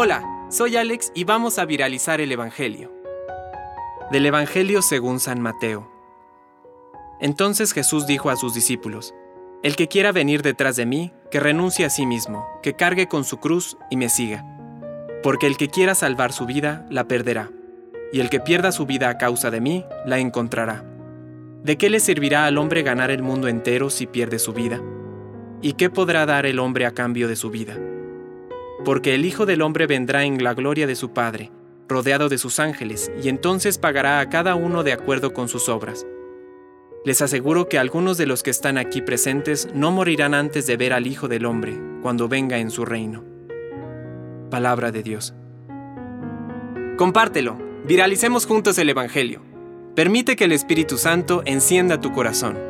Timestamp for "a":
1.58-1.64, 8.30-8.36, 11.84-11.90, 19.08-19.18, 26.86-26.92, 34.20-34.28